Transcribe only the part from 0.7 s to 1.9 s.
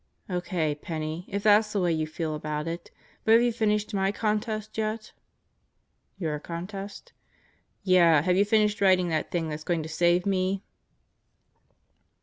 Penney, if that's the